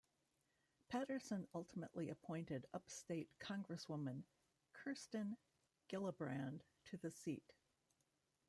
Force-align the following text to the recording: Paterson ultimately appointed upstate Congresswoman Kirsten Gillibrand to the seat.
Paterson 0.89 1.47
ultimately 1.53 2.09
appointed 2.09 2.65
upstate 2.73 3.29
Congresswoman 3.37 4.23
Kirsten 4.73 5.37
Gillibrand 5.91 6.61
to 6.85 6.97
the 6.97 7.11
seat. 7.11 7.53